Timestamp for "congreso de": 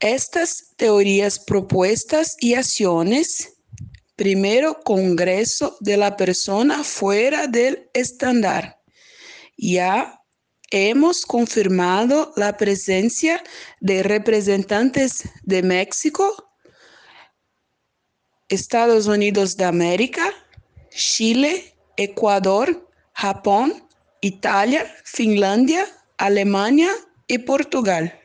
4.82-5.96